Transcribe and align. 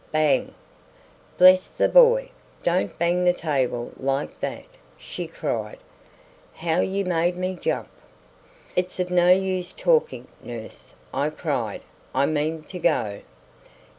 "Bang!" 0.11 0.55
"Bless 1.37 1.67
the 1.67 1.87
boy! 1.87 2.31
don't 2.63 2.97
bang 2.97 3.23
the 3.23 3.33
table 3.33 3.91
like 3.97 4.39
that," 4.39 4.65
she 4.97 5.27
cried. 5.27 5.77
"How 6.55 6.79
you 6.81 7.05
made 7.05 7.37
me 7.37 7.55
jump!" 7.55 7.89
"It's 8.75 8.99
of 8.99 9.11
no 9.11 9.29
use 9.31 9.73
talking, 9.73 10.27
nurse," 10.41 10.95
I 11.13 11.29
cried; 11.29 11.83
"I 12.15 12.25
mean 12.25 12.63
to 12.63 12.79
go." 12.79 13.21